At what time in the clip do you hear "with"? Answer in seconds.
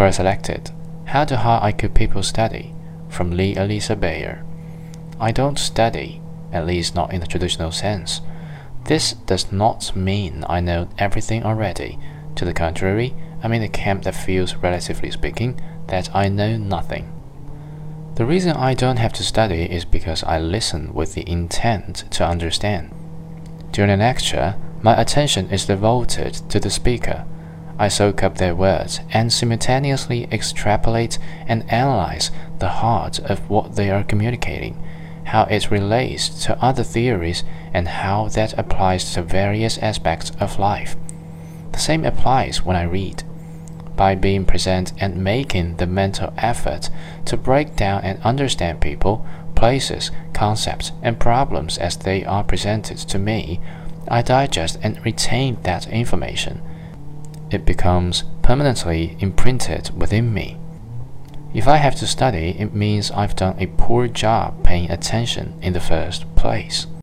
20.94-21.12